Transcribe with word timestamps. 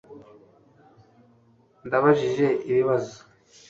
Nabajije 1.87 2.47
ibibazo 2.69 3.17